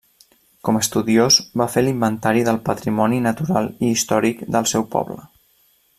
[0.67, 5.21] Com estudiós va fer l'inventari del patrimoni natural i històric del seu poble.